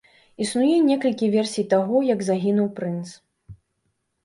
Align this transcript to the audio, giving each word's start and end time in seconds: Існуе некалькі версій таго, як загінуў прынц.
Існуе 0.45 0.77
некалькі 0.91 1.29
версій 1.35 1.67
таго, 1.75 2.01
як 2.13 2.19
загінуў 2.31 2.73
прынц. 2.83 3.07